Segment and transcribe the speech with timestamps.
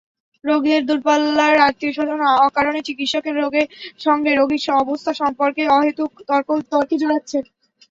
[0.43, 3.35] রোগীদের দূরপাল্লার আত্মীয়স্বজন অকারণে চিকিৎসকের
[3.99, 6.11] সঙ্গে রোগীর অবস্থা সম্পর্কে অহেতুক
[6.69, 7.43] তর্কে জড়াচ্ছেন।